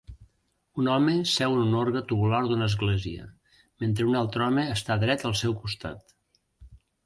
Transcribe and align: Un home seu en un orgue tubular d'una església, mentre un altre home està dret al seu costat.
Un 0.83 0.87
home 0.93 1.13
seu 1.31 1.57
en 1.57 1.61
un 1.65 1.75
orgue 1.81 2.01
tubular 2.13 2.41
d'una 2.49 2.71
església, 2.73 3.29
mentre 3.85 4.09
un 4.13 4.19
altre 4.25 4.49
home 4.49 4.67
està 4.81 5.01
dret 5.07 5.31
al 5.33 5.41
seu 5.45 5.59
costat. 5.63 6.21